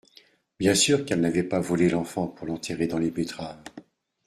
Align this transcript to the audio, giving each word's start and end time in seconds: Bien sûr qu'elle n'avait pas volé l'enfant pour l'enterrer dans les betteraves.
Bien 0.57 0.73
sûr 0.73 1.05
qu'elle 1.05 1.19
n'avait 1.19 1.43
pas 1.43 1.59
volé 1.59 1.87
l'enfant 1.87 2.25
pour 2.27 2.47
l'enterrer 2.47 2.87
dans 2.87 2.97
les 2.97 3.11
betteraves. 3.11 3.61